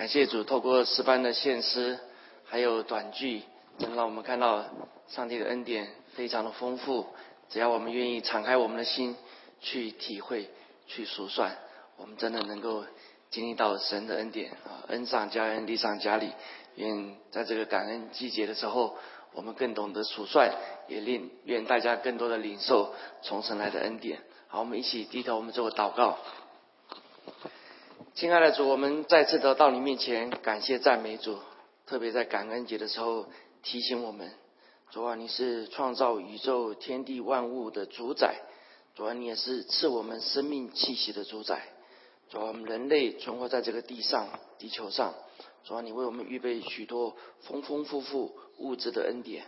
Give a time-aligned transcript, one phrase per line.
[0.00, 1.98] 感谢主，透过诗班的献诗，
[2.46, 3.42] 还有短句，
[3.80, 4.64] 能让我们看到
[5.08, 7.06] 上帝的恩典非常的丰富。
[7.50, 9.14] 只要我们愿意敞开我们的心
[9.60, 10.48] 去体会、
[10.86, 11.54] 去数算，
[11.98, 12.82] 我们真的能够
[13.28, 14.88] 经历到神的恩典啊！
[14.88, 16.32] 恩上加恩，利上加利。
[16.76, 18.96] 愿在这个感恩季节的时候，
[19.34, 20.50] 我们更懂得数算，
[20.88, 24.18] 也令愿大家更多的领受从神来的恩典。
[24.48, 26.16] 好，我们一起低头，我们做个祷告。
[28.14, 31.38] 亲爱的主，我们再次的到你面前，感谢赞美主。
[31.86, 33.26] 特别在感恩节的时候，
[33.62, 34.30] 提醒我们：
[34.90, 38.34] 主啊，你是创造宇宙天地万物的主宰；
[38.96, 41.62] 主啊，你也是赐我们生命气息的主宰。
[42.28, 45.12] 主啊，我们人类存活在这个地上、地球上；
[45.64, 49.44] 主啊，你为我们预备许多丰丰富富物质的恩典。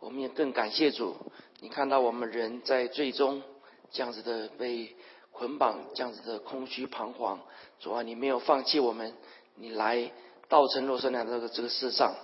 [0.00, 1.16] 我们也更感谢主，
[1.60, 3.42] 你看到我们人在最终
[3.90, 4.94] 这样子的被。
[5.36, 7.38] 捆绑这样子的空虚彷徨，
[7.78, 9.12] 主啊，你没有放弃我们，
[9.56, 10.10] 你来
[10.48, 12.14] 道成肉身来这个这个世上，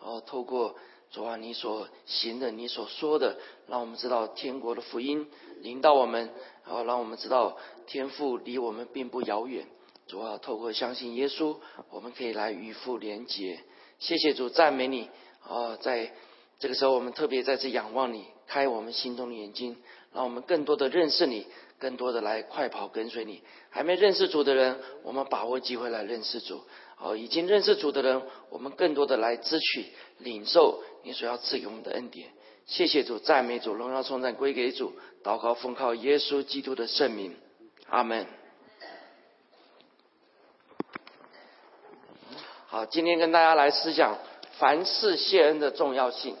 [0.00, 0.74] 哦，透过
[1.10, 3.38] 主啊你所行的，你所说的，
[3.68, 5.26] 让我们知道天国的福音
[5.62, 6.30] 临到我们，
[6.66, 9.66] 然后让我们知道天父离我们并不遥远。
[10.06, 11.56] 主啊，透过相信耶稣，
[11.90, 13.60] 我们可以来与父连结。
[13.98, 15.08] 谢谢主，赞美你
[15.46, 15.76] 啊！
[15.80, 16.12] 在
[16.58, 19.76] 这个时候，我们特别再次仰望你，开我们心中的眼睛，
[20.12, 21.46] 让我们更多的认识你。
[21.78, 26.56] 更多的来快跑跟随你，还没认识主的人，我们把握机会来认识主；
[26.98, 29.86] 哦，已经认识主的人，我们更多的来支取、
[30.18, 32.30] 领受你所要赐给我们的恩典。
[32.66, 34.92] 谢谢主，赞美主，荣耀颂赞归给主。
[35.22, 37.36] 祷告奉靠耶稣基督的圣名，
[37.88, 38.26] 阿门。
[42.66, 44.18] 好，今天跟大家来思想
[44.58, 46.36] 凡事谢恩的重要性。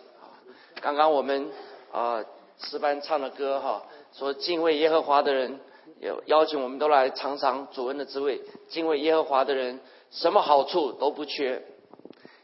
[0.80, 1.50] 刚刚我们
[1.92, 2.24] 啊
[2.58, 3.84] 诗班唱的歌哈。
[4.18, 5.60] 说敬畏耶和华的人，
[6.00, 8.42] 有邀请我们都来尝尝主恩的滋味。
[8.68, 9.78] 敬畏耶和华的人，
[10.10, 11.62] 什么好处都不缺。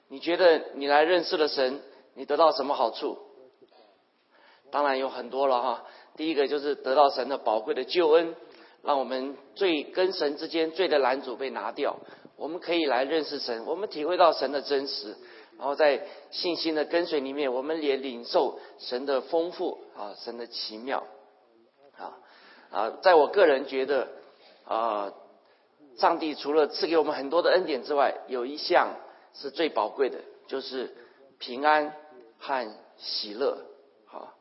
[0.07, 1.81] 你觉得你来认识了神，
[2.15, 3.19] 你得到什么好处？
[4.71, 5.85] 当然有很多了哈。
[6.17, 8.37] 第一个就是得到神的宝贵的救恩，
[8.85, 11.97] 让我们罪跟神之间罪的拦阻被拿掉，
[12.37, 15.17] 我们可以来认识神，我们体会到神的真实，
[15.59, 21.03] 然后在信心的跟随里面，我们也领受神的丰富啊，神的奇妙。
[22.75, 24.09] 啊，在我个人觉得，
[24.67, 25.13] 啊，
[25.97, 28.97] 上帝除了赐给我们很多的恩典之外，有一项
[29.33, 30.19] 是最宝贵的，
[30.49, 30.93] 就是
[31.39, 31.95] 平安
[32.37, 32.69] 和
[32.99, 33.59] 喜乐。
[34.07, 34.35] 好，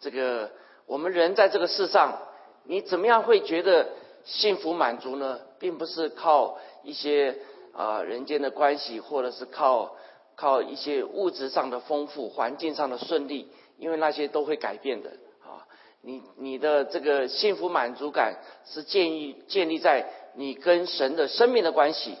[0.00, 0.50] 这个
[0.84, 2.18] 我们人在这个世上，
[2.64, 3.88] 你怎么样会觉得
[4.24, 5.40] 幸福满足呢？
[5.58, 7.38] 并不是靠一些
[7.72, 9.96] 啊人间的关系，或者是靠
[10.36, 15.10] 靠一些物质上的丰富、环境上的顺利，因为那些都会改变的。
[16.08, 22.16] 你你的这个幸福满足感是建立建立在你跟神的生命的关系，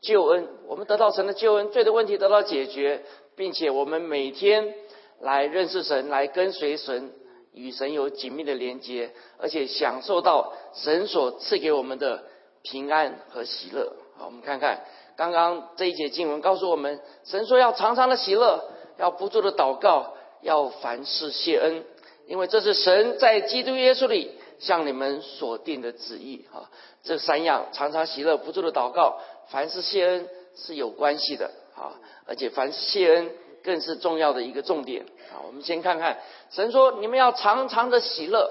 [0.00, 3.02] 救恩，我们得到神的救恩，罪的问题得到解决，
[3.34, 4.72] 并且我们每天
[5.20, 7.10] 来认识神，来跟随神，
[7.52, 12.22] 与神有紧密的连接，而且享受到神所赐给我们的
[12.62, 13.92] 平安和喜乐。
[14.16, 14.84] 好，我们看看
[15.16, 18.62] 刚刚这一节经文告诉我们，神说要常常的喜乐，
[18.98, 21.84] 要不住的祷告，要凡事谢恩。
[22.32, 26.64] 因为这是神在基督耶稣里向你们所定的旨意啊！
[27.02, 29.20] 这三样常常喜乐不住的祷告，
[29.50, 30.26] 凡是谢恩
[30.56, 31.92] 是有关系的啊！
[32.26, 33.30] 而且凡是谢恩
[33.62, 35.44] 更是重要的一个重点啊！
[35.46, 36.20] 我们先看看
[36.50, 38.50] 神说：“你们要常常的喜乐，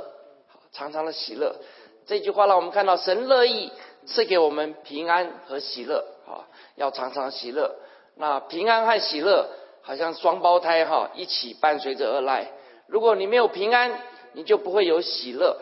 [0.72, 1.56] 常常的喜乐。”
[2.06, 3.72] 这句话让我们看到神乐意
[4.06, 6.46] 赐给我们平安和喜乐啊！
[6.76, 7.76] 要常常喜乐。
[8.14, 9.50] 那平安和喜乐
[9.82, 12.52] 好像双胞胎哈，一起伴随着而来。
[12.92, 14.02] 如果你没有平安，
[14.34, 15.58] 你就不会有喜乐。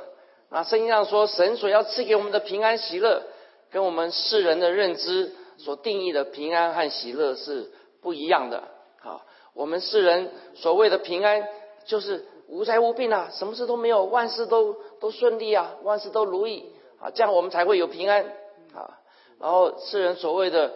[0.50, 3.22] 那圣经上说，神所要赐给我们的平安喜乐，
[3.70, 8.64] 跟我们世人的认知所定义的平安和喜乐是不一样的。
[9.00, 11.48] 好，我们世人所谓的平安，
[11.86, 18.26] 就是无灾无病啊，什么事都没有，万事都都顺利啊，万事都如意啊，这样我们才会有平安
[18.74, 18.98] 啊。
[19.40, 20.74] 然后世人所谓的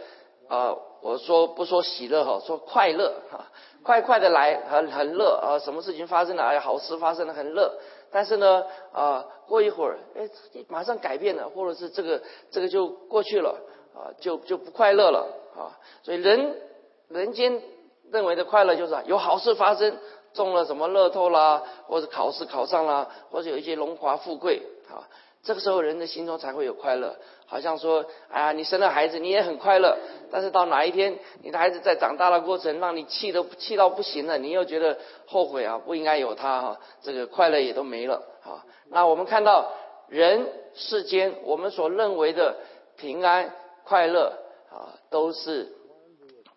[0.48, 3.46] 啊，我说不说喜乐哈，说快乐哈。
[3.84, 5.60] 快快的来，很很乐啊！
[5.60, 6.44] 什么事情发生了？
[6.44, 7.70] 哎，好事发生了，很乐。
[8.14, 8.64] 但是呢，
[8.94, 10.30] 啊，过一会儿，哎，
[10.70, 13.60] 马上改变了，或者是这个这个就过去了，
[13.94, 15.28] 啊，就就不快乐了
[15.58, 15.76] 啊。
[16.02, 16.62] 所以人
[17.10, 17.62] 人间
[18.10, 19.98] 认为的快乐就是有好事发生，
[20.34, 25.04] 中了什么乐透啦，或者考试考上啦，或者有一些荣华富贵啊。
[25.44, 29.98] 这个时候人的心中才会有快乐，好像说，哎呀，你生了孩子，你也很快乐。
[30.32, 38.64] 但是到哪一天，你的孩子在长大的过程，让你气都气到不行了，你又觉得后悔啊，不应该有他哈，这个快乐也都没了啊。
[38.90, 39.70] 那我们看到
[40.08, 42.56] 人世间我们所认为的
[42.96, 43.54] 平安
[43.84, 44.34] 快乐
[44.72, 45.74] 啊，都是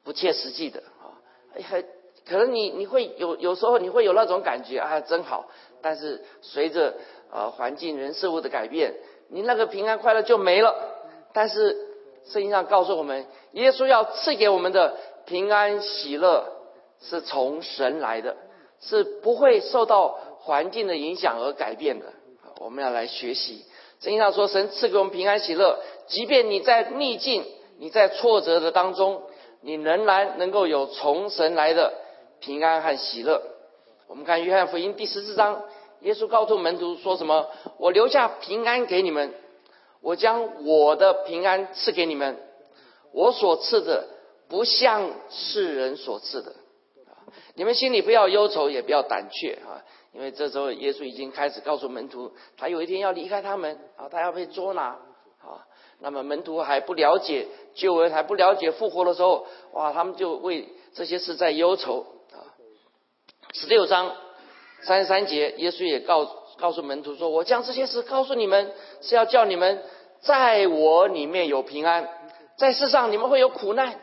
[0.05, 1.11] 不切实际的啊，
[1.69, 1.85] 很
[2.29, 5.49] 可能你你会有有时候你会有那种感觉啊，真好。
[5.83, 6.95] 但是随着
[7.31, 8.95] 啊环境人事物的改变，
[9.29, 10.75] 你那个平安快乐就没了。
[11.33, 11.77] 但是
[12.27, 14.97] 圣经上告诉我们，耶稣要赐给我们的
[15.27, 16.47] 平安喜乐
[17.01, 18.37] 是从神来的，
[18.81, 22.07] 是不会受到环境的影响而改变的。
[22.59, 23.65] 我们要来学习。
[24.01, 27.45] 圣经上说，神赐给我们平安喜乐，即便你在逆境、
[27.79, 29.23] 你在挫折的当中，
[29.61, 31.93] 你仍然能够有从神来的
[32.41, 33.43] 平安和喜乐。
[34.07, 35.65] 我们看约翰福音第十四章，
[36.07, 37.49] 耶稣告诉门徒说什么？
[37.79, 39.35] 我留下平安给你们，
[40.01, 42.39] 我将我的平安赐给你们，
[43.11, 44.07] 我所赐的
[44.49, 46.55] 不像世人所赐的。
[47.55, 49.83] 你们心里不要忧愁，也不要胆怯啊。
[50.13, 54.85] 因为这时候耶稣已经开始告诉门徒，他有一天要离开他们啊，他要被捉拿
[55.41, 55.67] 啊。
[55.99, 62.55] 那么门徒还不了解救恩，还不了解复活的时候，哇，他们就为这些事在忧愁啊。
[63.53, 64.15] 十六章
[64.87, 66.25] 三十三节，耶稣也告
[66.57, 69.83] 告诉门徒说：“我将这些事告诉你们，是要叫你们
[70.21, 72.09] 在我里面有平安，
[72.57, 74.01] 在世上你们会有苦难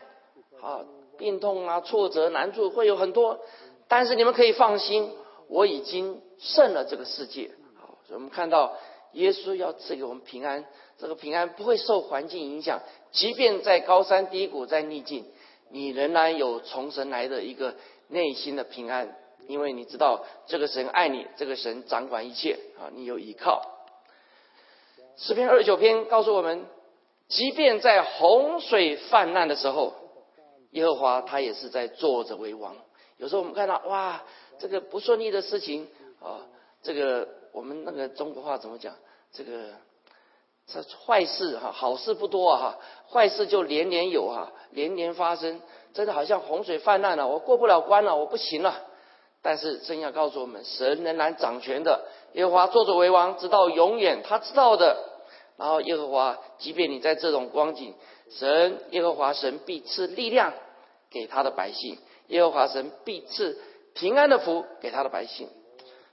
[0.62, 0.84] 啊，
[1.18, 3.40] 病痛啊，挫折难处会有很多，
[3.88, 5.10] 但是你们可以放心。”
[5.46, 8.72] 我已经胜了这个世界，好，所以我们看到
[9.12, 10.64] 耶稣要赐给我们平安，
[10.98, 12.80] 这个平安不会受环境影响，
[13.12, 15.26] 即便在高山低谷，在逆境，
[15.70, 17.74] 你仍然有从神来的一个
[18.08, 19.14] 内心的平安，
[19.46, 23.62] 因为你知道这个神爱你，这个神掌管一切啊，你有依靠。
[25.16, 26.66] 诗篇二十九篇告诉我们，
[27.28, 29.94] 即便在洪水泛滥的时候，
[30.70, 32.76] 耶和华他也是在坐着为王。
[33.16, 34.22] 有时候我们看到哇。
[34.56, 35.88] 这个不顺利的事情
[36.22, 36.46] 啊，
[36.80, 38.94] 这个我们那个中国话怎么讲？
[39.32, 39.70] 这个
[40.68, 42.78] 这坏事哈，好事不多啊，
[43.10, 45.60] 坏事就年年有哈，年年发生，
[45.92, 48.80] 真的好像洪水泛滥了，我过不了关了，我不行了。
[49.44, 54.96] 但是正要告诉我们，神仍然掌权的，耶和华作主为王，直到永远，他知道的。
[55.58, 57.94] 然后耶和华，即便你在这种光景，
[58.30, 60.54] 神耶和华神必赐力量
[61.10, 61.98] 给他的百姓，
[62.28, 63.60] 耶和华神必赐。
[63.94, 65.48] 平安的福给他的百姓，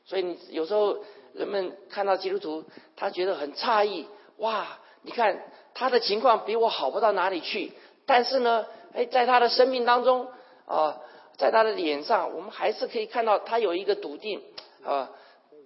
[0.05, 0.97] 所以你有时候
[1.33, 2.63] 人们看到基督徒，
[2.95, 4.05] 他觉得很诧异，
[4.37, 4.77] 哇！
[5.01, 5.41] 你看
[5.73, 7.71] 他的情况比我好不到哪里去，
[8.05, 10.27] 但是呢，哎，在他的生命当中
[10.67, 10.99] 啊，
[11.37, 14.41] 在他的脸上，我们还是可以看到他有一个笃定
[14.83, 15.09] 啊，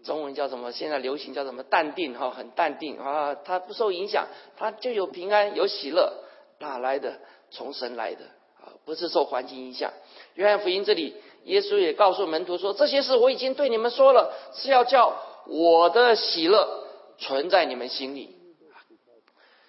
[0.03, 0.71] 中文叫什么？
[0.71, 1.63] 现在流行叫什么？
[1.63, 4.27] 淡定哈，很淡定啊，他不受影响，
[4.57, 6.13] 他就有平安有喜乐，
[6.59, 7.19] 哪来的？
[7.51, 8.25] 从神来的
[8.59, 9.91] 啊，不是受环境影响。
[10.33, 11.15] 约翰福音这里。
[11.45, 15.15] 耶稣也告诉门徒说：“这些事我已经对你们说了，是要叫
[15.45, 16.88] 我的喜乐
[17.19, 18.35] 存在你们心里，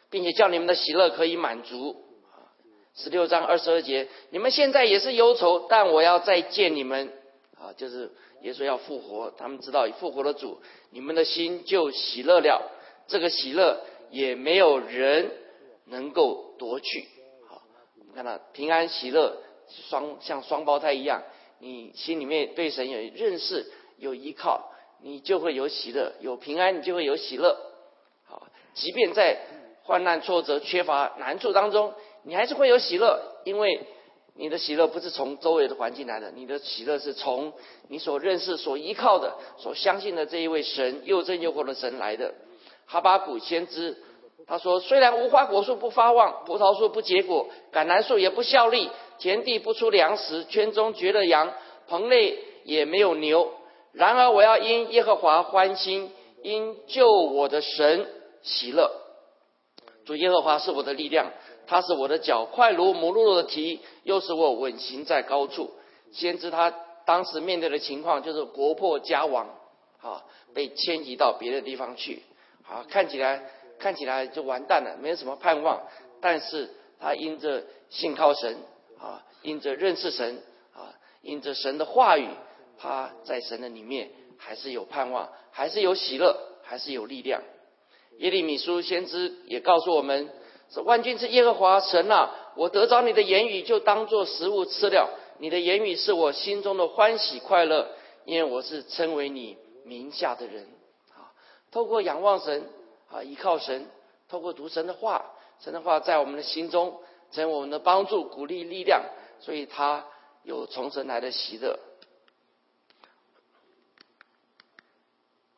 [0.09, 2.03] 并且叫你们的喜乐可以满足。”
[2.97, 7.13] 十六章二十二节，你们现在也是忧愁，但我要再见你们。
[7.59, 8.11] 啊，就是
[8.43, 10.61] 耶稣要复活，他们知道复活的主，
[10.91, 12.71] 你们的心就喜乐了。
[13.07, 15.31] 这个喜乐也没有人
[15.87, 17.07] 能够夺去。
[17.49, 17.63] 好，
[17.99, 19.37] 我们看到平安喜乐
[19.89, 21.23] 双像双胞胎一样。
[21.59, 24.71] 你心里面对神有认识、有依靠，
[25.03, 27.57] 你就会有喜乐，有平安，你就会有喜乐。
[28.25, 29.39] 好，即便在
[29.83, 31.95] 患难、挫折、缺乏、难处当中，
[32.27, 33.81] 你还是会有喜乐，因为
[34.35, 37.53] 你的喜乐不是从周围的环境来的，你的喜乐是从
[37.89, 42.35] 你所认识、所依靠的、所相信的这一位神又真又活的神来的。
[42.85, 43.97] 哈巴谷先知
[44.47, 51.53] 他说：“虽然无花果树不发旺，葡萄树不结果，橄榄树也不效力。”田地不出粮食，圈中绝了羊，
[51.89, 53.51] 棚内也没有牛。
[53.93, 58.07] 然而我要因耶和华欢心，因救我的神
[58.43, 58.91] 喜乐。
[60.05, 61.33] 主耶和华是我的力量，
[61.67, 65.71] 他是我的脚，快如母鹿的蹄，又使我稳行在高处。
[66.13, 66.71] 先知他
[67.05, 69.49] 当时面对的情况就是国破家亡，
[70.01, 72.23] 啊，被迁移到别的地方去，
[72.69, 73.43] 啊，看起来
[73.79, 75.83] 看起来就完蛋了，没有什么盼望。
[76.21, 78.57] 但是他因着信靠神。
[78.99, 80.43] 啊，因着认识神
[80.73, 80.89] 啊，
[81.21, 82.27] 因着神的话语，
[82.79, 84.09] 他在神的里面
[84.39, 87.43] 还是有盼望，还是有喜乐，还是有力量。
[88.17, 90.31] 耶利米书先知也告诉我们
[90.71, 95.11] 说：“万军之耶和华神啊，我得着你的言语，就当做食物吃了。
[95.39, 97.89] 你的言语是我心中的欢喜快乐，
[98.25, 100.67] 因为我是称为你名下的人。”
[101.15, 101.33] 啊，
[101.71, 102.71] 透过仰望神
[103.11, 103.89] 啊，依靠神，
[104.29, 105.25] 透过读神的话，
[105.61, 107.01] 神的话在我们的心中。
[107.33, 109.03] 成为我们的帮助、鼓励、力量，
[109.41, 110.07] 所以他
[110.45, 111.77] 有从神来的喜乐。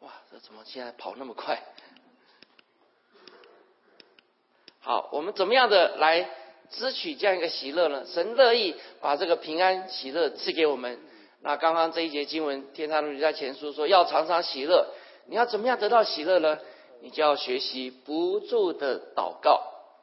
[0.00, 1.62] 哇，这怎么现在跑那么快？
[4.88, 6.30] 好，我们怎么样的来
[6.71, 8.07] 支取这样一个喜乐呢？
[8.07, 10.99] 神乐意把这个平安喜乐赐给我们。
[11.42, 14.87] 那刚刚这一节经文，天堂路在前书说要常常喜乐。
[15.26, 16.59] 你要怎么样得到喜乐呢？
[17.02, 19.61] 你就要学习不住的祷告，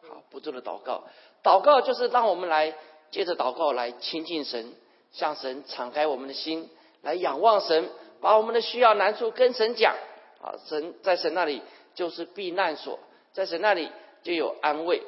[0.07, 1.05] 好，不住的祷告。
[1.41, 2.75] 祷告就是让我们来
[3.09, 4.71] 借着祷告来亲近神，
[5.11, 6.69] 向神敞开我们的心，
[7.01, 7.89] 来仰望神，
[8.21, 9.95] 把我们的需要难处跟神讲。
[10.43, 11.63] 啊，神在神那里
[11.95, 12.99] 就是避难所，
[13.33, 13.89] 在神那里
[14.25, 15.03] 就有安慰。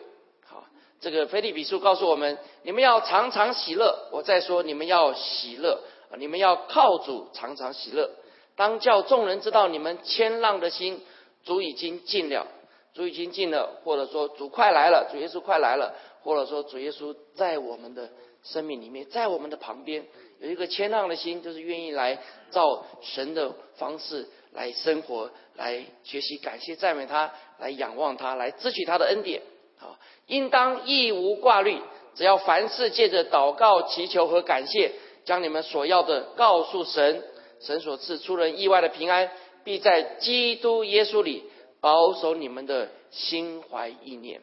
[0.45, 0.63] 好，
[1.01, 4.07] 这个腓立比书告诉我们，你们要常常喜乐。
[4.11, 5.81] 我再说，你们要喜乐，
[6.19, 8.11] 你们要靠主常常喜乐。
[8.55, 11.01] 当叫众人知道你们谦让的心，
[11.43, 12.45] 主已经尽了，
[12.93, 18.09] 主已经尽了，或者说主快来了，主耶稣快来了，或者说主耶稣在我们的
[18.43, 20.05] 生命里面，在我们的旁边
[20.39, 22.19] 有一个谦让的心，就是愿意来
[22.51, 29.41] 照神的方式来生活，来学习感谢赞美他，来仰望他，来支取他的恩典。
[29.77, 31.79] 好，应当一无挂虑，
[32.15, 34.93] 只要凡事借着祷告、祈求和感谢，
[35.25, 37.23] 将你们所要的告诉神。
[37.59, 39.31] 神所赐出人意外的平安，
[39.63, 41.43] 必在基督耶稣里
[41.79, 44.41] 保守你们的心怀意念。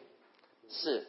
[0.69, 1.07] 是，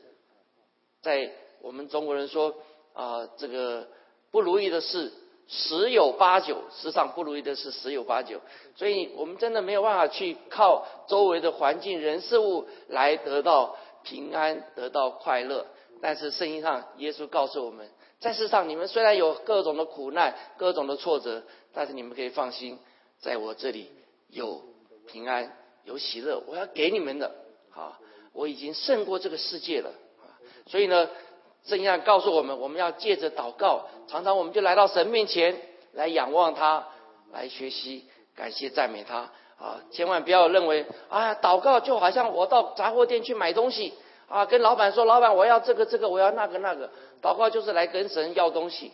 [1.02, 2.54] 在我们中国人说
[2.92, 3.88] 啊，这个
[4.30, 5.12] 不如意的事
[5.48, 8.40] 十有八九，世上不如意的事十有八九。
[8.74, 15.66] 所以我们真的没有办法去靠周围的环境、人、事物来得到平安、得到快乐。
[16.00, 17.88] 但是圣经上耶稣告诉我们，
[18.20, 21.42] 在世上你们虽然有各种的苦难、各种的挫折。
[21.78, 22.78] 但是你们可以放心，
[23.18, 23.92] 在我这里
[24.30, 24.62] 有
[25.06, 27.30] 平安，有喜乐，我要给你们的，
[27.70, 28.00] 啊，
[28.32, 29.92] 我已经胜过这个世界了，
[30.66, 31.06] 所以呢，
[31.66, 35.60] 圣经上告诉我们，我们要借着祷告，常常我们就来到神面前
[35.92, 36.86] 来仰望他，
[37.32, 38.04] 来学习
[38.34, 43.94] 感谢赞美他，啊，千万不要认为，啊，祷告就好像我到杂货店去买东西，
[44.28, 46.88] 啊，跟老板说，老板我要这个这个，我要那个那个，
[47.20, 48.92] 祷告就是来跟神要东西，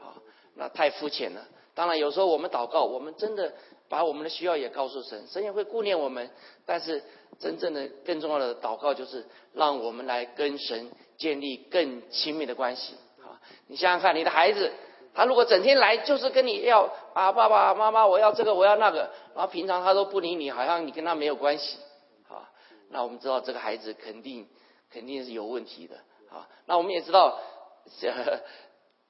[0.00, 0.16] 啊，
[0.54, 1.42] 那太肤浅了。
[1.74, 3.52] 当然，有时候我们祷告，我们真的
[3.88, 6.28] 把我们的需要也告诉神，神也会顾念我们。
[6.66, 7.02] 但是，
[7.38, 12.94] 真正的更重要的祷告，就是让我们来跟神建立更亲密的关系。
[13.20, 14.72] 啊，你想想看，你的孩子，
[15.12, 21.76] 他如果整天来就是跟你要啊，爸爸妈妈，我要这个，我要那个，然后平常他都不理你，好像你跟他没有关系。
[22.28, 22.48] 啊，
[22.90, 24.48] 那我们知道这个孩子肯定
[24.90, 25.96] 肯定是有问题的。
[26.30, 27.38] 啊，那我们也知道。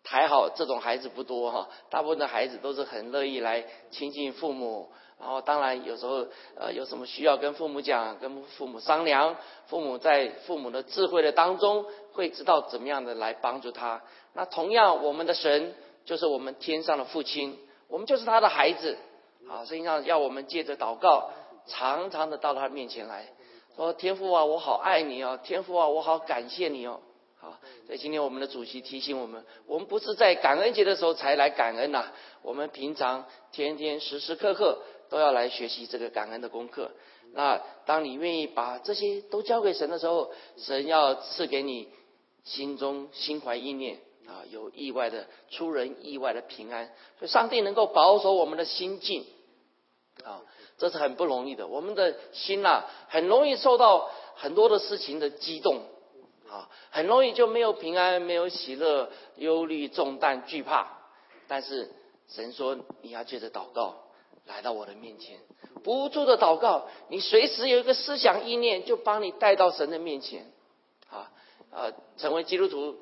[0.04, 14.00] 还 好这种孩子不多哈，大部分的孩子都是很乐意来亲近父母，然后当然有时候呃有什么需要跟父母讲，跟父母商量，父母在父母的智慧的当中会知道怎么样的来帮助他。
[14.34, 17.58] 那同样我们的神就是我们天上的父亲，
[17.88, 18.96] 我们就是他的孩子，
[19.48, 21.30] 啊，实际上要我们借着祷告，
[21.66, 23.26] 常常的到他面前来
[23.74, 27.00] 说天父啊，我好爱你哦，天父啊，我好感谢你哦。
[27.40, 27.56] 好，
[27.86, 32.06] 所以今天我们的主席提醒我们，我们不是在感恩节的时候才来感恩呐，
[32.42, 36.90] 我们平常天天时时刻刻都要来学习这个感恩的功课。
[37.32, 41.88] 那当你愿意把这些都交给神的时候，神要赐给你
[42.44, 46.86] 心中心怀意念啊，有意外的出人意外的平安。
[47.18, 49.26] 所以上帝能够保守我们的心境
[50.24, 50.42] 啊，
[50.78, 51.66] 这是很不容易的。
[51.66, 55.82] 我们的心呐，很容易受到很多的事情的激动。
[56.50, 60.88] 啊，很容易就没有平安，没有喜乐，忧虑、重担、惧怕。
[61.46, 61.90] 但是
[62.26, 63.96] 神说，你要借着祷告
[64.48, 65.38] 来到我的面前，
[65.84, 70.46] 不住的祷告，你随时有一个思想意念，就帮你带到神的面前。
[71.08, 71.30] 啊
[71.70, 72.96] 啊，成为基督徒，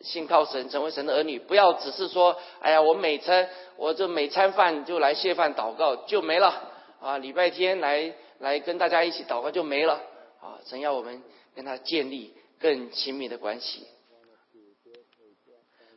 [0.00, 6.72] 信靠神，成为神的儿女，不要只是说，哎呀，我每餐我这每餐饭就来谢饭祷告就没了。
[7.00, 9.94] 啊，礼拜天来来跟大家一起祷告就没了。
[10.40, 11.22] 啊，神要我们
[11.54, 12.34] 跟他建立。
[12.60, 13.86] 更亲密的关系。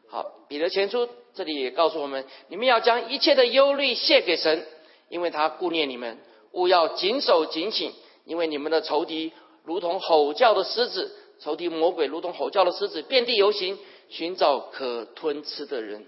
[0.08, 4.64] 好，彼得前书这里也告诉我们：你们要将一切的忧虑卸给神，
[5.12, 6.18] 因为他顾念你们。
[6.54, 7.94] 勿要谨守警醒，
[8.26, 9.32] 因为你们的仇敌
[9.64, 13.78] 如同吼叫的狮子，仇敌魔鬼如同吼叫的狮子，遍地游行，
[14.10, 16.06] 寻找可吞吃的人。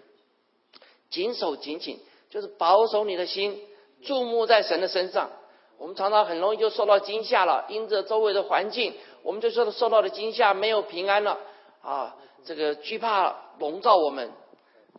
[1.10, 3.62] 谨守警醒，就是保守你的心，
[4.04, 5.30] 注目在神的身上。
[5.78, 8.94] 我们常常很容易就受到惊吓了，因着周围的环境。
[9.22, 11.40] 我们就说受到的惊吓没有平安了
[11.82, 14.32] 啊，这个惧怕笼罩我们。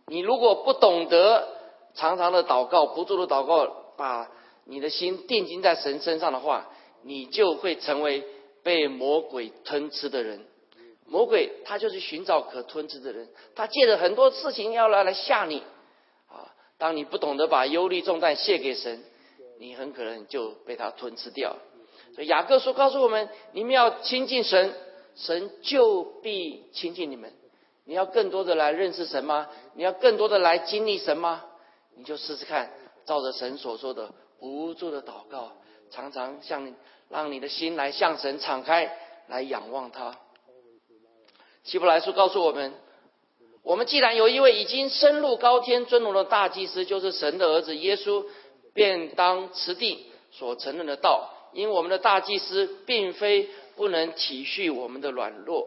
[0.07, 1.47] 你如果不懂得
[1.93, 4.29] 常常的祷告，不住的祷告，把
[4.65, 6.69] 你的心定睛在神身上的话，
[7.03, 8.23] 你就会成为
[8.63, 10.45] 被魔鬼吞吃的人。
[11.07, 15.59] 魔鬼他就是寻找可吞吃的人，他借着很多事情要来来吓你
[16.27, 16.49] 啊。
[16.77, 19.03] 当你不懂得把忧虑重担卸给神，
[19.59, 21.55] 你很可能就被他吞吃掉。
[22.15, 24.73] 所以雅各书告诉我们：你们要亲近神，
[25.15, 27.31] 神就必亲近你们。
[27.85, 29.47] 你要更多的来认识神吗？
[29.75, 31.43] 你要更多的来经历神吗？
[31.95, 32.71] 你就试试看，
[33.05, 35.51] 照着神所说的，不住的祷告，
[35.91, 36.73] 常常向你
[37.09, 38.91] 让你的心来向神敞开，
[39.27, 40.17] 来仰望他。
[41.63, 42.73] 希伯来书告诉我们，
[43.63, 48.25] 我们既然有一位已经升入高天尊荣的大祭司，就是神的儿子耶稣，
[48.73, 51.31] 便当持地所承认的道。
[51.53, 55.65] 因我们的大祭司并非不能体恤我们的软弱，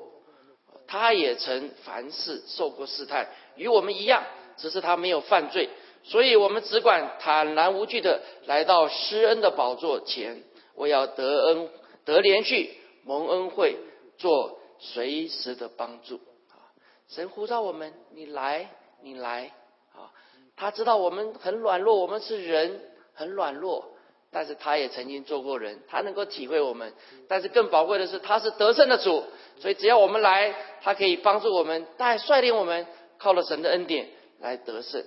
[0.87, 3.27] 他也曾凡事受过试探，
[3.57, 4.23] 与我们一样，
[4.57, 5.71] 只是他没有犯罪。
[6.09, 10.43] 所以我们只管坦然无惧的来到施恩的宝座前，
[10.75, 11.69] 我要得恩
[12.07, 12.75] 得连续
[13.05, 13.77] 蒙恩惠，
[14.17, 16.15] 做随时的帮助。
[16.49, 16.73] 啊，
[17.09, 18.71] 神呼召我们，你来，
[19.03, 19.53] 你来。
[19.93, 20.09] 啊，
[20.57, 22.81] 他知道我们很软弱，我们是人，
[23.13, 23.85] 很软弱。
[24.31, 26.95] 但是他也曾经做过人，他能够体会我们。
[27.29, 29.25] 但是更宝贵的是，他是得胜的主，
[29.59, 32.87] 所以只要我们来，他可以帮助我们，带率领我们，
[33.19, 34.09] 靠了神的恩典
[34.41, 35.05] 来得胜！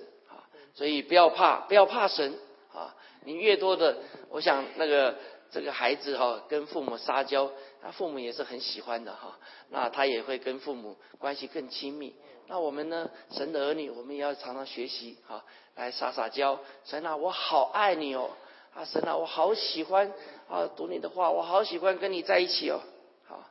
[0.74, 2.38] 所以不要怕，不要怕神
[2.72, 2.94] 啊！
[3.24, 3.98] 你越多的，
[4.30, 5.16] 我想那个
[5.50, 7.50] 这个孩子哈，跟父母撒娇，
[7.80, 9.38] 他父母也是很喜欢的哈。
[9.70, 12.14] 那他也会跟父母关系更亲密。
[12.48, 15.44] 那我们呢，神的儿女，我们也要常常学习哈，
[15.76, 16.58] 来撒撒娇。
[16.84, 18.30] 神啊，我好爱你哦。
[18.74, 20.10] 啊，神啊，我好喜欢
[20.48, 22.80] 啊读你的话，我好喜欢跟你在一起哦。
[23.28, 23.44] 好，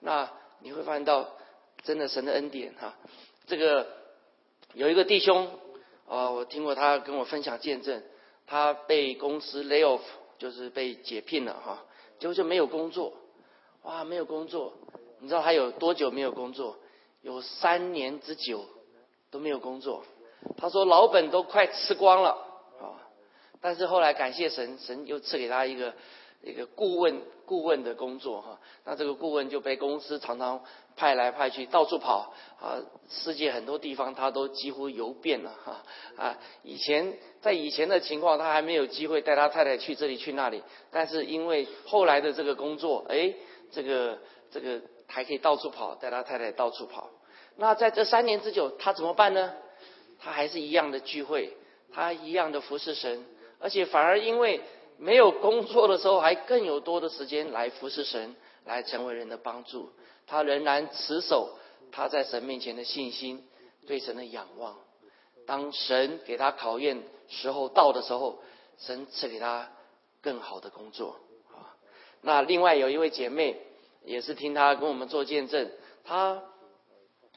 [0.00, 0.30] 那
[0.60, 1.28] 你会发现到
[1.82, 2.94] 真的神的恩典哈。
[3.46, 3.86] 这个
[4.74, 5.50] 有一个弟兄
[6.08, 8.02] 啊，我听过他跟我分享见证，
[8.46, 10.00] 他被公司 lay off，
[10.38, 11.84] 就是被解聘了哈，
[12.18, 13.12] 结果就没有工作，
[13.82, 14.72] 哇，没有工作，
[15.20, 16.76] 你知道他有多久没有工作？
[17.20, 18.64] 有三年之久
[19.30, 20.04] 都没有工作。
[20.56, 22.30] 他说老本都快吃光了
[22.80, 22.94] 啊。
[23.60, 25.92] 但是后来感谢神，神又赐给他一个
[26.42, 28.60] 一个顾问顾问的工作哈。
[28.84, 30.62] 那这个顾问就被公司常常
[30.96, 35.84] 派来派去，到处跑啊，世界很多地方他都几乎游遍了哈
[36.16, 36.38] 啊。
[36.62, 40.62] 以前在以前的情况，他还没有机会带他太太去这里去那里。
[40.90, 43.34] 但是因为后来的这个工作，哎，
[43.70, 44.18] 这个
[44.50, 47.10] 这个还可以到处跑，带他太太到处跑。
[47.56, 49.52] 那在这三年之久，他怎么办呢？
[50.20, 51.56] 他还是一样的聚会，
[51.92, 53.24] 他一样的服侍神。
[53.60, 54.60] 而且反而因为
[54.98, 58.34] 没有工作的时候，还更有多的时间来服侍神，
[58.64, 59.90] 来成为人的帮助。
[60.26, 61.56] 他仍然持守
[61.90, 63.48] 他在神面前的信心，
[63.86, 64.76] 对神的仰望。
[65.46, 68.42] 当神给他考验时候到的时候，
[68.76, 69.70] 神赐给他
[70.20, 71.16] 更好的工作。
[71.54, 71.72] 啊，
[72.20, 73.56] 那另外有一位姐妹
[74.04, 75.70] 也是听他跟我们做见证，
[76.04, 76.42] 她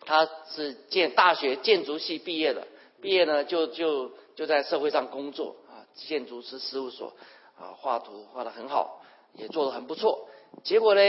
[0.04, 2.67] 她是建大学建筑系毕业的，
[3.02, 5.86] 毕业呢就就就在社会上工作啊。
[5.93, 7.13] 建筑师事务所
[7.60, 9.02] 啊，画图画的很好，
[9.34, 10.28] 也做的很不错。
[10.64, 11.02] 结果呢，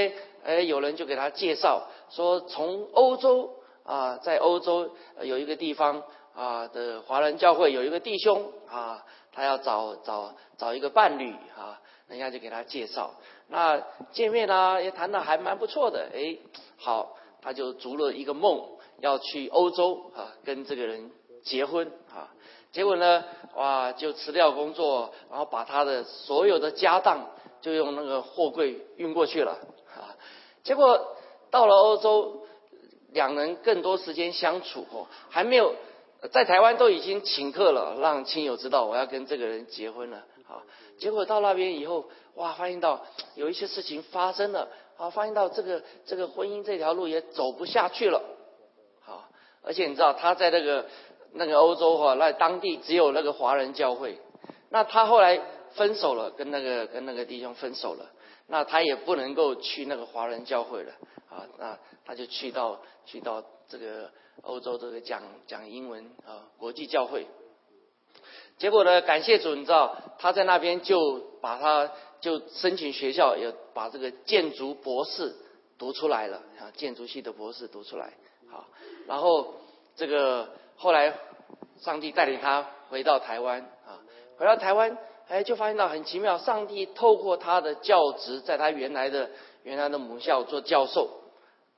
[0.45, 6.03] 哎，有人就给他介绍说，从欧洲啊，在欧洲有一个地方
[6.35, 13.15] 啊的华人教会有一个弟兄啊，他要找找找一个伴侣啊，人家就给他介绍。
[13.49, 16.09] 那见面呢，也谈的还蛮不错的。
[16.15, 16.39] 哎，
[16.77, 21.11] 好，他就逐了一个梦，要去欧洲啊，跟这个人
[21.43, 21.91] 结婚。
[22.73, 23.23] 结果呢，
[23.55, 27.29] 哇，就辞掉工作，然后把他的所有的家当
[27.61, 29.59] 就用那个货柜运过去了
[29.95, 30.17] 啊。
[30.65, 31.15] 结果
[31.51, 32.47] 到了欧洲，
[33.11, 35.75] 两人更多时间相处哦，还没有
[36.31, 40.65] 在台湾都已经请客了，让亲友知道我要跟这个人结婚了啊。
[40.99, 42.07] 结果到那边以后，
[42.37, 43.05] 哇，发现到
[43.35, 48.23] 有一些事情发生了啊，发现到这个这个婚姻这条路也走不下去了，
[49.03, 49.25] 好，
[49.63, 50.87] 而且你知道他在那个。
[51.35, 54.19] 那个欧洲哈，那当地只有那个华人教会。
[54.71, 55.41] 那他后来
[55.73, 58.11] 分手了，跟那个跟那个弟兄分手了。
[58.49, 60.93] 那他也不能够去那个华人教会了
[61.31, 61.47] 啊。
[61.59, 64.11] 那他就去到去到这个
[64.43, 67.27] 欧洲这个讲讲英文啊国际教会。
[68.59, 71.91] 结果呢，感谢主，你知道他在那边就把他
[72.21, 75.35] 就申请学校，也把这个建筑博士
[75.79, 78.13] 读出来了啊，建筑系的博士读出来。
[78.51, 78.67] 好，
[79.07, 79.55] 然后
[79.97, 80.49] 这个。
[80.83, 81.15] 后来，
[81.79, 84.03] 上帝带领他回到台湾啊，
[84.37, 89.31] 回到台湾，哎，就发现到很奇妙，上帝透过他的教职，在他原来的
[89.63, 91.09] 原来的母校做教授，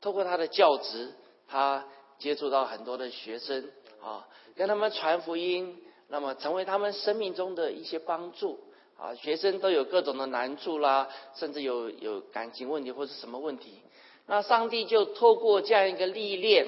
[0.01, 1.13] 透过他的教职，
[1.47, 1.85] 他
[2.19, 3.71] 接触到很多的学生
[4.03, 8.59] 啊，跟他们传福音，那么成为他们生命中的一些帮助
[8.97, 9.15] 啊。
[9.15, 13.83] 学生都有各种的难处啦，甚至有有感情问题或是什么问题，
[14.27, 16.67] 那上帝就透过这样一个历练，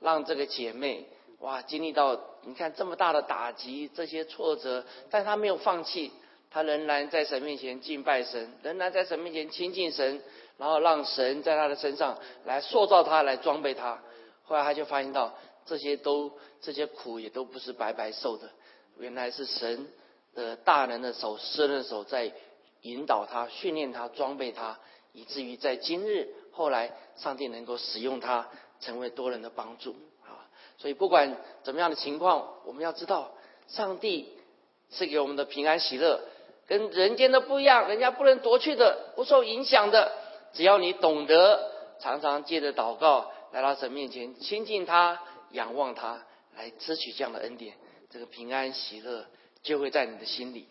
[0.00, 1.10] 让这个姐妹。
[1.44, 6.10] 哇，经历到你看这么大的打击，这些挫折，但他没有放弃，
[6.50, 10.22] 他仍然在神面前敬拜神，仍然在神面前亲近神，
[10.56, 14.00] 然后让神在他的身上来塑造他，来装备他。
[14.44, 15.34] 后来他就发现到，
[15.66, 18.48] 这些都这些苦也都不是白白受的，
[18.98, 19.86] 原来是神
[20.34, 22.32] 的大能的手、施恩的手在
[22.80, 24.78] 引导他、训练他、装备他，
[25.12, 28.48] 以至于在今日后来，上帝能够使用他，
[28.80, 29.94] 成为多人的帮助！
[30.76, 33.32] 所以不管怎么样的情况，我们要知道，
[33.68, 34.28] 上帝
[34.90, 36.20] 是给我们的平安喜乐。
[36.66, 40.12] 跟人间的不一样，人家不能夺去的，不受影响的。
[40.52, 46.24] 只要你懂得常常借着祷告来到神面前亲近他、仰望他，
[46.56, 47.74] 来支取这样的恩典，
[48.10, 49.26] 这个平安喜乐
[49.62, 50.68] 就会在你的心里。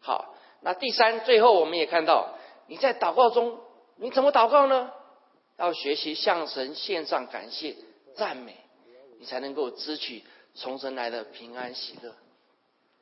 [0.00, 2.34] 好，那第三，最后我们也看到
[2.66, 3.58] 你在祷告中
[3.96, 4.92] 你怎么祷告呢？
[5.56, 7.76] 要学习向神献上感谢、
[8.16, 8.56] 赞美，
[9.24, 10.22] 才能够支取
[10.54, 12.12] 从神来的平安喜乐。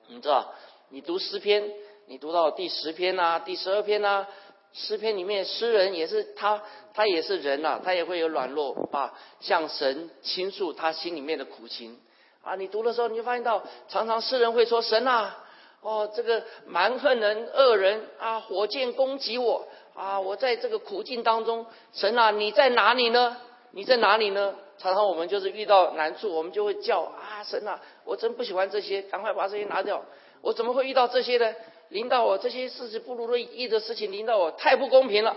[0.08, 0.52] 你知道？
[0.88, 1.72] 你读诗篇，
[2.06, 4.26] 你读到第十篇呐，第十二篇呐，
[4.74, 11.98] 诗篇里面诗人也是他，他也是人呐，他也会有软弱，啊向神倾诉他心里面的苦情
[12.42, 12.54] 啊。
[12.56, 15.34] 你读的时候，你就发现到，常常诗人会说：“神呐，
[15.80, 23.38] 哦，这个蛮横人、恶人啊，火箭攻击我啊，我在这个苦境当中，神啊，你在哪里呢？
[23.70, 30.02] 你在哪里呢？”常常我们就是遇到难处，我们就会叫啊，神啊，我真不喜欢这些，赶快把这些拿掉。
[30.40, 31.54] 我怎么会遇到这些呢？
[31.88, 35.36] 临到我这些事情不如意的事情临到我，太不公平了。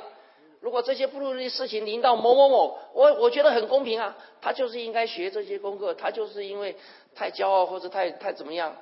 [0.62, 4.18] 如果这些不如意的事情临到某某某，我我觉得很公平啊。
[4.42, 6.76] 他就是应该学这些功课，他就是因为
[7.14, 8.76] 太骄傲或者太太怎么样。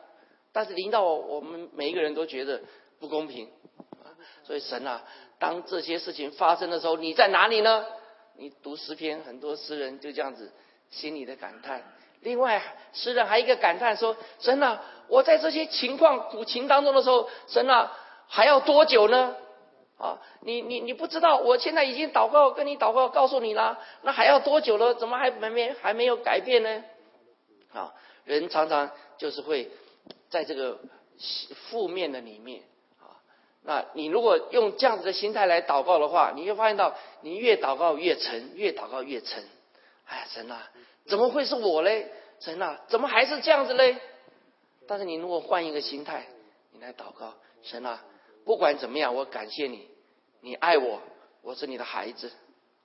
[0.54, 2.62] 但是临到我，我们每一个人都觉得
[3.02, 3.49] 不公平。
[4.45, 5.04] 所以神啊，
[5.39, 7.86] 当这些事情发生的时候，你在哪里呢？
[8.38, 10.52] 你读诗篇，很多诗人就这样子
[10.89, 11.84] 心里的感叹。
[12.22, 12.62] 另外，
[12.93, 17.91] 诗人还一个感叹说：“神啊，我在这些情况苦情当中的时候，神啊，
[18.28, 19.36] 还要多久呢？
[19.98, 24.96] 啊，你你你不知道，我现在已经祷告跟你祷告告诉你了，那还要多久了？
[24.96, 26.84] 怎么还没没还没有改变呢？
[27.74, 27.93] 啊，
[28.26, 29.69] 人常常就是会
[30.30, 30.80] 在这个
[31.69, 32.63] 负面的里面。
[33.65, 39.43] 那你如果用这样子的心态来祷告的话，你就发现到你越祷告越沉，越祷告越沉。
[40.06, 40.69] 哎呀，神啊！”
[41.08, 42.12] 怎么会是我嘞？
[42.39, 43.97] 神啊，怎么还是这样子嘞？
[44.86, 46.26] 但是你如果换一个心态，
[46.73, 48.04] 你来祷告，神啊，
[48.43, 49.88] 不管怎么样，我感谢你，
[50.41, 50.99] 你爱我，
[51.41, 52.32] 我是你的孩子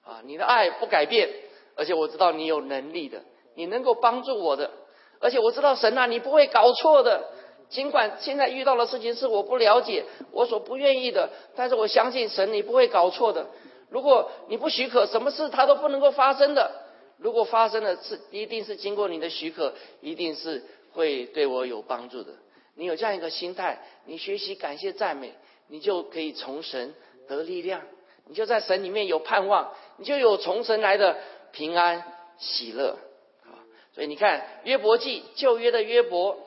[0.04, 1.28] 啊，你的爱不改变，
[1.74, 3.22] 而且我知道你有能力的，
[3.56, 4.70] 你能够帮助我的，
[5.18, 7.32] 而且我知道神啊，你不会搞错的。
[7.70, 13.46] 尽管现在遇到的事情是我不了解，我所不愿意的，但是我相信神，你不会搞错的。
[13.90, 16.70] 如果你不许可，什么事他都不能够发生的。
[17.18, 22.32] 如果发生的是，一定是经过你的许可，一定是会对我有帮助的。
[22.74, 25.32] 你有这样一个心态，你学习感谢赞美，
[25.66, 26.94] 你就可以从神
[27.26, 27.82] 得力量，
[28.26, 31.16] 你就在神里面有盼望，你就有从神来的
[31.50, 32.04] 平安
[32.38, 32.96] 喜乐
[33.44, 33.66] 啊！
[33.94, 36.38] 所以你看约伯记旧约的约伯，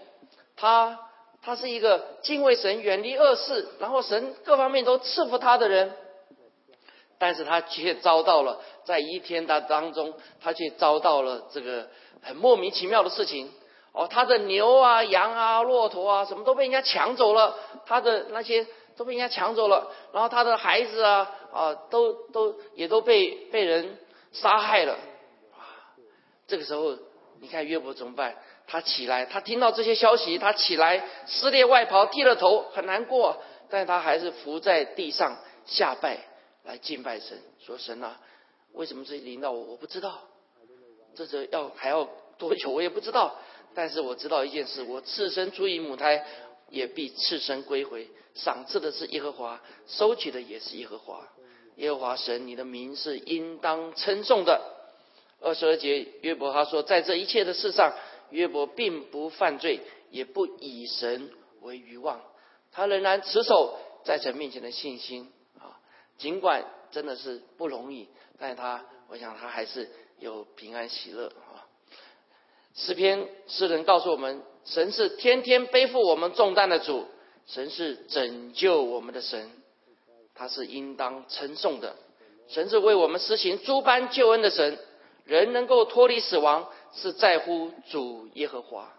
[0.55, 0.99] 他
[1.41, 5.93] 他是一个敬畏神、远离恶事，然后神各方面都赐福他的人。
[7.17, 11.88] 但是他却遭到了，在一天的当中，他却遭到了这个
[12.23, 13.51] 很莫名其妙的事情。
[13.91, 18.65] 哦，他的牛啊、羊啊、骆驼啊，什么都被人家抢走了，他的那些
[18.97, 19.91] 都被人家抢走了。
[20.13, 23.99] 然后他的孩子啊啊，都都也都被被人
[24.32, 24.93] 杀害了。
[24.93, 25.62] 啊，
[26.47, 26.97] 这个时候，
[27.39, 28.36] 你看约伯怎么办？
[28.71, 36.17] 他起来，他听到这些消息，他起来撕裂外袍，剃了头，很难过，但他还是伏在地上下拜。
[36.63, 38.17] 来敬拜神，说神啊，
[38.71, 39.62] 为什么这临到我？
[39.62, 40.21] 我不知道，
[41.15, 42.07] 这是要还要
[42.38, 42.69] 多久？
[42.69, 43.36] 我也不知道。
[43.73, 46.25] 但是我知道一件事：我赤身出于母胎，
[46.69, 48.07] 也必赤身归回。
[48.36, 51.27] 赏赐的是耶和华，收取的也是耶和华。
[51.75, 54.62] 耶和华神，你的名是应当称颂的。
[55.41, 57.91] 二十二节，约伯他说，在这一切的事上，
[58.31, 61.29] 约伯并不犯罪，也不以神
[61.61, 62.21] 为愚妄，
[62.71, 65.79] 他仍然持守在神面前的信心啊。
[66.17, 68.07] 尽管真的是不容易，
[68.39, 69.89] 但他，我想他还是
[70.19, 71.67] 有平安喜乐啊。
[72.73, 77.05] 诗篇诗人告诉我们，神是天天背负我们重担的主，
[77.45, 79.51] 神是拯救我们的神，
[80.33, 81.95] 他是应当称颂的。
[82.47, 84.77] 神是为我们施行诸般救恩的神，
[85.25, 88.91] 人能够脱离死亡，是在乎主耶和华。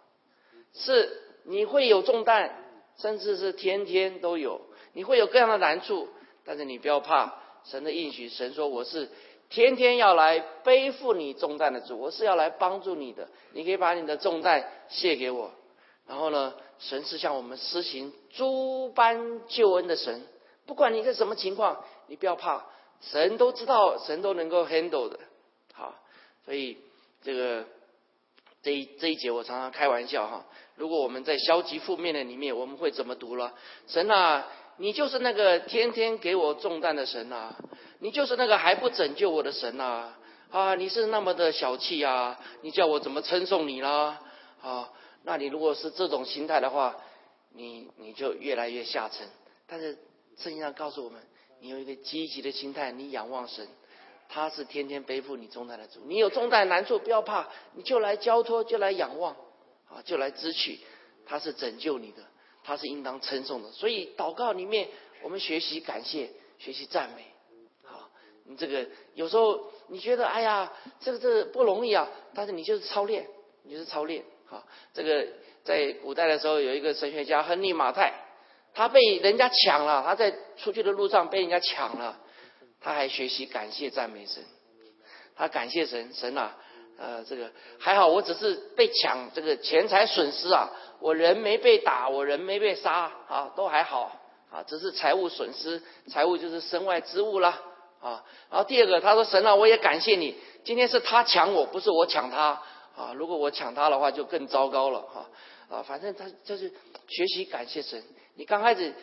[0.72, 2.50] 是你会有重担，
[2.96, 4.60] 甚至是天天都有，
[4.92, 6.08] 你会有各样的难处。
[6.44, 9.08] 但是你不要怕，神的应许，神说我是
[9.48, 13.28] 天天要来背负你重担的主，我是要来帮助你的。
[13.52, 15.52] 你可以把你的重担卸给我。
[16.06, 20.26] 然后呢，神是向我们施行诸般救恩的神，
[20.66, 22.66] 不管你是什么情况，你不要怕，
[23.00, 25.20] 神都知道，神都能够 handle 的，
[25.72, 25.94] 好，
[26.44, 26.78] 所以
[27.22, 27.64] 这个
[28.62, 30.44] 这一这一节我常常开玩笑哈，
[30.76, 33.52] 如果我们在消极负面的里面，我们会怎么读了？
[33.86, 34.46] 神啊，
[34.76, 37.56] 你就是那个天天给我重担的神啊，
[37.98, 40.16] 你就是那个还不拯救我的神啊，
[40.50, 44.20] 啊，你是那么的小气啊，你叫我怎么称颂你啦？
[44.62, 44.90] 啊，
[45.24, 46.96] 那你如果是这种心态的话，
[47.54, 49.26] 你你就越来越下沉。
[49.66, 49.98] 但是
[50.36, 51.20] 圣经上告诉我们。
[51.64, 53.64] 你有一个积极的心态，你仰望神，
[54.34, 56.00] 他是天天背负你重担的主。
[56.06, 59.36] 你有重担难处，不要怕，你就来交托，就来仰望，
[59.90, 60.80] 啊，就来支取，
[61.26, 62.22] 他是拯救你的，
[62.64, 63.70] 他是应当称颂的。
[63.72, 64.88] 所以祷告里面，
[65.22, 67.26] 我们学习感谢，学习赞美。
[67.84, 68.08] 好，
[68.46, 73.28] 你这个有时候你觉得哎呀，这个这不容易啊，但是你就是操练，
[73.64, 74.24] 你就是操练。
[74.46, 75.26] 好，这个
[75.62, 78.14] 在古代的时候有一个神学家亨利马太。
[78.74, 82.18] 他被人家抢了，他在出去的路上被人家抢了，
[82.82, 84.42] 他还学习感谢赞美神，
[85.36, 86.56] 他感谢神，神啊，
[86.98, 97.60] 呃，这个还好，我只是被抢，这个钱财损失啊，我人没被打，我人没被杀，啊，都还好，啊，只是财务损失，财务就是身外之物啦，
[98.00, 102.60] 啊，然后第二个，他说神啊，我也感谢你，今天是他抢我，不是我抢他，
[102.96, 105.30] 啊，如果我抢他的话，就更糟糕了，哈，
[105.70, 106.72] 啊，反正他就是
[107.08, 108.02] 学习感谢神。
[108.34, 108.94] 你刚开始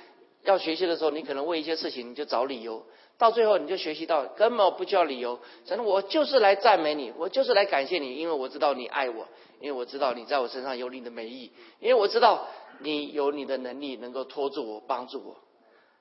[0.43, 2.85] 要学习的时候，你可能为一些事情你就找理由，
[3.19, 9.27] 到最后你就学习到根本不叫理由，反正我就是来赞美你，我就是来感谢你，因为我知道你爱我，
[9.60, 11.51] 因为我知道你在我身上有你的美意，
[11.82, 12.47] 因为我知道
[12.79, 15.36] 你有你的能力能够拖住我、帮助我。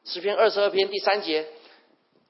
[0.05, 1.45] 诗篇二十二篇第三节，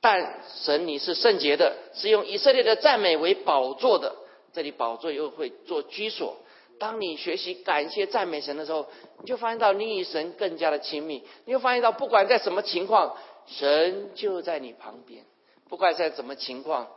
[0.01, 4.16] 但神你是圣洁的，是用以色列的赞美为宝座的，
[4.55, 6.38] 这里宝座又会做居所。
[6.79, 8.87] 当你学习感谢赞美神的时候，
[9.20, 11.22] 你就发现到你与神更加的亲密。
[11.44, 13.16] 你会发现到不管在什么情况，
[13.48, 15.22] 神就在你旁边；
[15.68, 16.88] 不管在什么情况，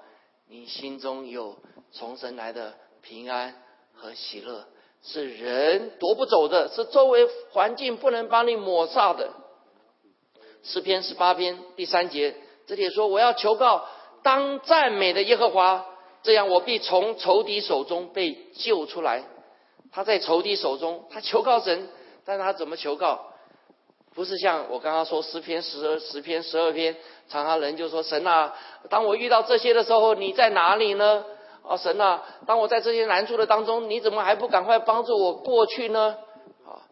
[0.47, 1.57] 你心中有
[1.91, 3.55] 从神来的平安
[3.93, 4.65] 和喜乐，
[5.01, 9.31] 是人夺不走的，是周围环境不能帮你抹煞的。
[10.63, 12.35] 诗篇十八篇第三节，
[12.67, 13.87] 这里说：“我要求告
[14.21, 15.85] 当赞美的耶和华，
[16.21, 19.23] 这样我必从仇敌手中被救出来。”
[19.91, 21.89] 他在仇敌手中，他求告神，
[22.23, 23.30] 但他怎么求告？
[24.13, 26.95] 不是像我刚刚说十篇十十篇十二篇，
[27.29, 28.53] 常常人就说神啊，
[28.89, 31.23] 当我遇到这些的时候，你在哪里呢？
[31.63, 36.17] 啊，神啊，当我在这些难处的当中，你怎么还不赶快帮助我过去呢？
[36.65, 36.83] 啊，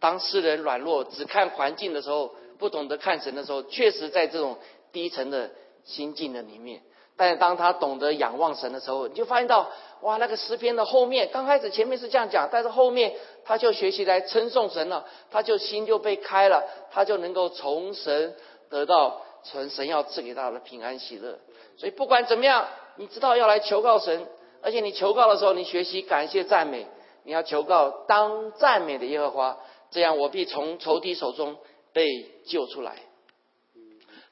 [0.00, 4.58] 当世人软弱，只看环境的时候，不懂得看神的时候，确实在这种
[4.90, 5.50] 低沉的
[5.84, 6.82] 心境的里面。
[7.18, 9.68] 但是当他懂得仰望神的时候，你就发现到，
[10.02, 13.12] 哇，那个诗篇的后面，刚开始前面是这样讲，但是后面
[13.44, 18.36] 他就学习来称颂神了，他就心就被开了，他就能够从神
[18.70, 21.36] 得到从神要赐给他的平安喜乐。
[21.76, 24.24] 所以不管怎么样，你知道要来求告神，
[24.62, 26.86] 而且你求告的时候，你学习感谢赞美，
[27.24, 29.58] 你要求告当赞美的耶和华，
[29.90, 31.56] 这样我必从仇敌手中
[31.92, 32.06] 被
[32.46, 32.94] 救出来。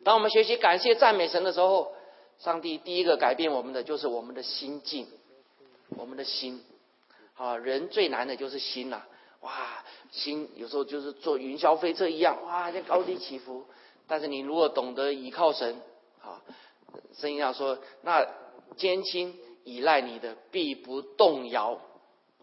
[0.05, 1.96] 当我们学习感谢赞美神的时候，
[2.39, 5.07] 上帝第一个改变我们的就是我们的心境，
[5.97, 6.63] 我们的心，
[7.35, 9.03] 啊，人最难的就是心呐，
[9.41, 13.65] 哇，心有时候就是坐云霄飞车一样，哇，在高低起伏。
[14.07, 15.81] 但是你如果懂得依靠神，
[16.23, 16.43] 啊，
[17.19, 18.27] 圣经上说，那
[18.77, 21.81] 艰辛依赖你的必不动摇，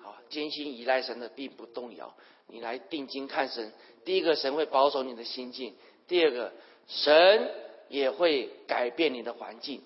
[0.02, 2.14] 啊，艰辛依赖神的必不动摇。
[2.48, 3.72] 你来定睛看神，
[4.04, 5.76] 第一个神会保守你的心境，
[6.08, 6.52] 第二个
[6.88, 7.52] 神。
[7.94, 9.80] 也会改变你的环境，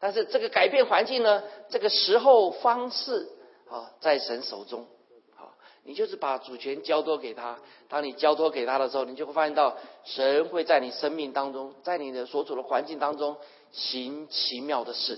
[0.00, 1.40] 但是这个改变环境呢，
[1.70, 3.28] 这个时候方式
[3.70, 4.84] 啊，在神手中，
[5.36, 7.56] 好，你就是把主权交托给他。
[7.88, 13.36] 当你交托给他的时候，你就会发现到神会在你生命当中，在你的所处的环境当中
[13.70, 15.16] 行奇妙的事。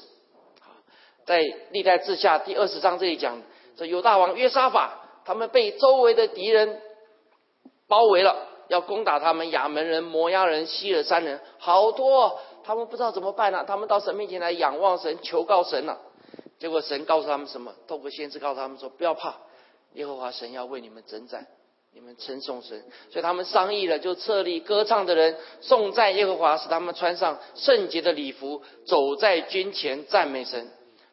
[0.60, 0.72] 好，
[1.24, 3.42] 在历代志下第二十章这里讲，
[3.78, 6.82] 这犹大王约沙法，他们被周围的敌人
[7.88, 8.48] 包围了。
[8.68, 13.64] 要攻打他们亚门人、摩押人、希尔山人，好多，他们不知道怎么办了？
[13.64, 16.00] 他们到神面前来仰望神、求告神了。
[16.58, 17.74] 结果神告诉他们什么？
[17.86, 19.34] 透过先知告诉他们说：“不要怕，
[19.92, 21.46] 耶和华神要为你们征战，
[21.92, 30.68] 你们称颂神。”所以他们商议了，就设立歌唱的人颂赞耶和华，使他们穿上圣洁的礼服，走在军前赞美神。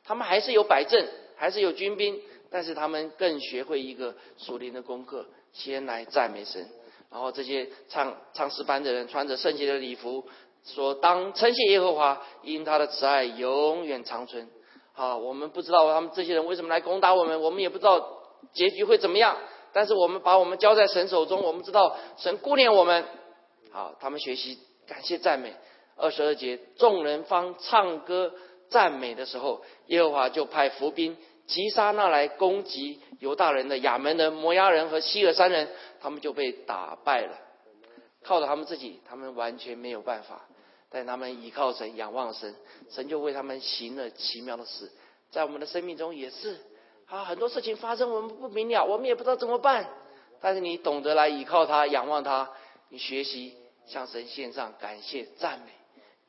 [0.06, 6.66] 他们还是有摆阵，还是有军兵，但是他们更学会一个属灵的功课，先来赞美神。
[7.14, 10.26] 然后这些唱唱诗班的人穿着圣洁的礼服，
[10.66, 14.50] 说：“当称谢耶和华，因他的慈爱永远长存。”
[14.94, 18.04] 好，我们不知道他们这些人为什么来攻打我们，我们也不知道
[18.52, 19.38] 结局会怎么样。
[19.74, 23.06] 但是我们把我们交在神手中，我们知道神顾念我们。
[23.72, 25.54] 好，他们学习感谢赞美。
[25.96, 28.34] 二十二节，众人方唱歌
[28.70, 31.16] 赞美的时候，耶和华就派伏兵
[31.48, 37.38] 击杀那来攻击犹大人的亚门人、摩押人和希尔山人，他们就被打败了。
[38.24, 40.42] 靠着他们自己，他们完全没有办法。
[40.90, 42.56] 但他们倚靠神、仰望神，
[42.90, 44.92] 神就为他们行了奇妙的事。
[45.32, 46.60] 在我们的生命中也是
[47.08, 49.90] 啊，很多事情发生，我们不明了，我们也不知道怎么办。
[50.40, 52.50] 但是你懂得来倚靠他、仰望他，
[52.90, 55.72] 你学习向神献上感谢、赞美，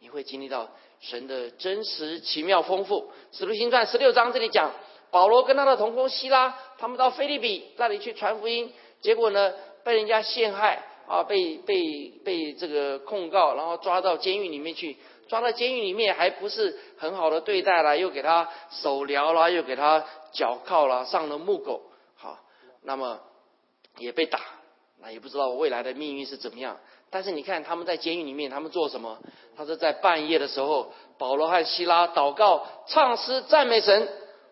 [0.01, 3.13] 你会经历到神的真实、奇妙、丰富。
[3.33, 4.73] 使徒行传十六章这里讲，
[5.15, 9.53] 保罗跟他的同工希拉，他们到菲利比那里去传福音，结果呢
[9.85, 10.83] 被人家陷害。
[11.07, 14.97] 啊，被被被这个控告，然后抓到监狱里面去，
[15.29, 21.83] 抓到监狱里面还不是很好的对待了，又给他手镣了，又给他脚铐了，上了木狗，
[22.17, 22.39] 好，
[22.85, 23.21] 那么
[23.99, 24.41] 也被打，
[25.03, 26.79] 那也不知道未来的命运是怎么样。
[27.11, 29.19] 但是你看他们在监狱里面，他们做什么？
[29.59, 34.09] 他是在半夜的时候，保罗和希拉祷告、唱诗、赞美神，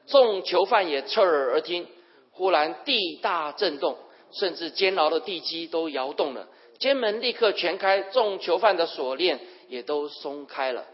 [0.06, 1.86] 众囚犯也侧耳而听。
[2.30, 3.96] 忽然地大震动。
[4.34, 9.38] 甚至监牢的地基都摇动了，监门立刻全开，众囚犯的锁链
[9.68, 10.86] 也都松开了。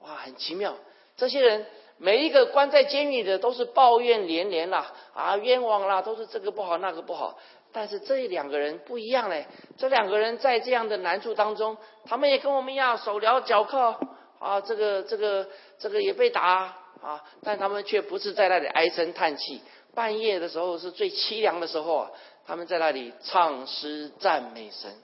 [0.00, 0.74] 哇，很奇妙！
[1.16, 1.64] 这些人
[1.96, 7.38] 每一个关在监狱的都是抱怨连连啦，啊，冤枉啦，都是这个不好那个不好。
[7.72, 9.46] 但是这两个人不一样嘞，
[9.78, 13.98] 这两个人在这样的难处当中，他们也跟我们一样手镣脚铐
[14.38, 19.60] 啊，这个这个这个也被打啊，但他们却不是在那里唉声叹气。
[19.94, 22.10] 半夜的时候是最凄凉的时候啊。
[22.48, 24.94] 他们在那里唱诗赞美神，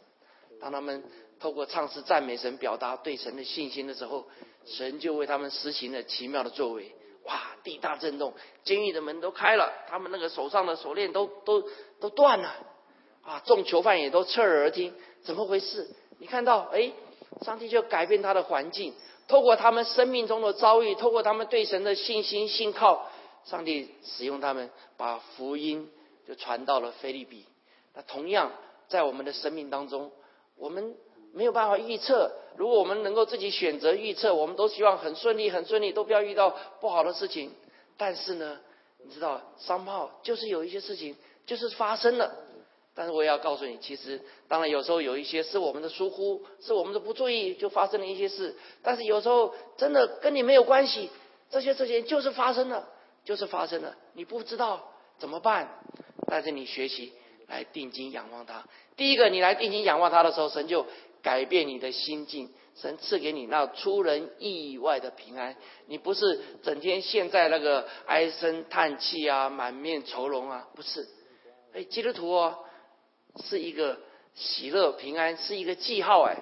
[0.61, 1.03] 当他们
[1.41, 4.29] 透过唱诗赞美神，表达对神的信心的时候，
[4.65, 6.95] 神就为他们实行了奇妙的作为。
[7.25, 7.41] 哇！
[7.65, 11.69] 地大震动，监狱的门都开了，他们那个手上的锁链都都
[12.01, 12.55] 都断了。
[13.23, 13.43] 啊！
[13.45, 15.91] 众囚犯也都侧耳而听，怎么回事？
[16.19, 16.93] 你看到，哎，
[17.45, 18.95] 上帝就改变他的环境，
[19.29, 23.09] 透过他们生命中的遭遇，透过他们对神的信心信靠，
[23.45, 25.91] 上帝使用他们把福音。
[26.25, 27.45] 就传到了菲利比。
[27.95, 28.53] 那同样
[28.87, 30.13] 在我们的生命当中，
[30.57, 30.95] 我们
[31.35, 32.31] 没有办法预测。
[32.57, 37.51] 如果我们能够自己选择预测，我们都希望很顺利、很顺利，都不要遇到不好的事情。
[37.97, 38.61] 但是呢，
[39.05, 42.33] 你知道商炮就是有一些事情就是发生了。
[42.95, 48.55] 但是我也要告诉你，其实当然有时候有一些是我们的疏忽，是我们的不注意，就发生了一些事。
[48.83, 51.11] 但是有时候真的跟你没有关系，
[51.51, 52.89] 这些事情就是发生了，
[53.25, 55.81] 就是发生了，你不知道怎么办。
[56.27, 57.13] 但是你学习
[57.49, 58.65] 来定睛仰望他，
[58.97, 60.87] 第一个你来定睛仰望他的时候，神就
[61.23, 65.57] 改变你的心境，神赐给你那出人意外的平安。
[65.87, 71.07] 你不是整天陷在那个唉声叹气啊，满面愁容啊，不是。
[71.75, 72.59] 哎，基督徒哦，
[73.37, 73.99] 是一个
[74.35, 76.37] 喜乐平安，是一个记号哎，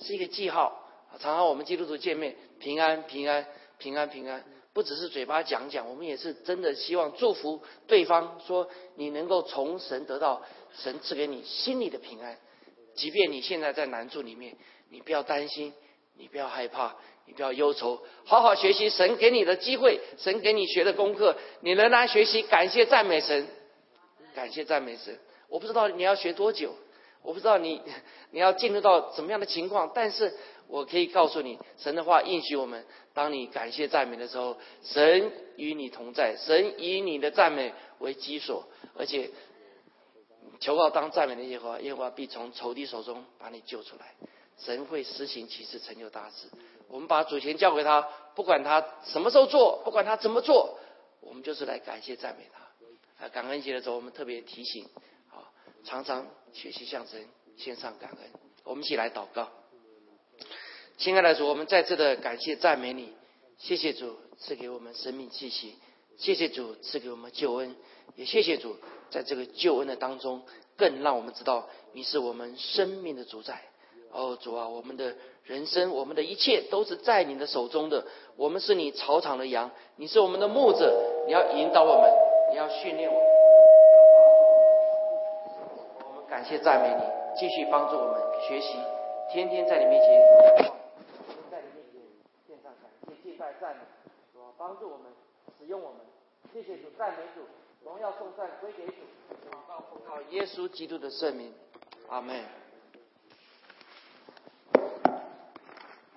[0.00, 0.80] 是一个记号。
[1.18, 3.46] 常常我们基督徒见面，平安平安
[3.78, 4.42] 平安平安。
[4.72, 10.42] 不只是嘴巴讲讲，我们也是真的希望祝福对方，说你能够从神得到
[10.74, 12.38] 神赐给你心里的平安。
[12.94, 14.56] 即便你现在在难处里面，
[14.88, 15.74] 你不要担心，
[16.16, 23.46] 你不要害怕，你不要忧愁，好好学习神给你的机会，神给你学的功课，你仍然学习，感谢赞美神，
[24.34, 25.18] 感谢赞美神。
[25.52, 26.74] 我不知道你要学多久，
[27.22, 27.80] 我不知道你
[28.30, 30.32] 你要进入到怎么样的情况，但是。
[30.68, 38.62] 我可以告诉你，神的话应许我们：当你感谢赞美的时候，神与你同在，神以你的赞美为基础，
[38.96, 39.28] 而且
[40.60, 44.14] 求告当赞美的耶和华，耶和华必从仇敌手中把你救出来。
[44.56, 46.48] 神会施行其事，成就大事。
[46.88, 48.00] 我们把主权交给他，
[48.34, 50.78] 不管他什么时候做，不管他怎么做，
[51.20, 53.26] 我们就是来感谢赞美他。
[53.26, 54.88] 啊，感恩节的时候，我们特别提醒，
[55.84, 57.24] 常常学习向神
[57.56, 58.18] 献上感恩。
[58.64, 59.48] 我们一起来祷告。
[60.98, 63.12] 亲爱的主，我们再次的感谢赞美你，
[63.58, 65.76] 谢谢主赐给我们生命气息，
[66.16, 67.74] 谢谢主赐给我们救恩，
[68.14, 68.76] 也谢谢主
[69.10, 70.42] 在这个救恩的当中，
[70.76, 73.62] 更让我们知道你是我们生命的主宰。
[74.12, 78.06] 哦，主啊，我们的人生，我们的一切都是在你的手中的。
[78.36, 82.12] 我们是你草场的羊，你是我们的牧者，你要引导我们，
[82.50, 83.28] 你要训练我们。
[86.04, 87.02] 我们感谢赞美你，
[87.38, 88.78] 继续帮助我们学习，
[89.30, 90.08] 天天在你面前。
[91.50, 92.00] 在你面前
[92.48, 93.82] 献上感谢、谢拜赞美
[94.32, 95.12] 主，帮助我们，
[95.58, 96.00] 使用我们，
[96.50, 97.42] 谢谢主，赞美主，
[97.84, 99.02] 荣耀颂赞归给主，
[99.50, 101.52] 祷告奉靠耶稣基督的圣名，
[102.08, 102.42] 阿门。